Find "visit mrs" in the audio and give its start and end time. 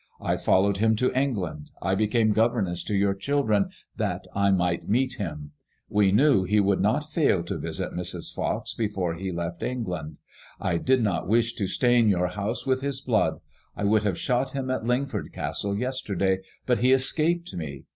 7.59-8.35